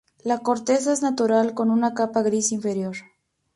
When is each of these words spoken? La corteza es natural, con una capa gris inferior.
La 0.23 0.39
corteza 0.39 0.91
es 0.93 1.03
natural, 1.03 1.53
con 1.53 1.69
una 1.69 1.93
capa 1.93 2.23
gris 2.23 2.51
inferior. 2.51 2.95